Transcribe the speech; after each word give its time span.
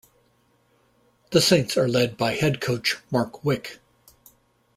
The 1.29 1.41
Saints 1.41 1.77
are 1.77 1.87
led 1.87 2.17
by 2.17 2.31
Head 2.33 2.59
Coach 2.59 2.97
Mark 3.11 3.45
Wick. 3.45 3.77